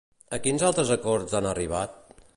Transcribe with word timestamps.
A 0.37 0.39
quins 0.47 0.65
altres 0.69 0.95
acords 0.97 1.37
han 1.41 1.51
arribat? 1.53 1.99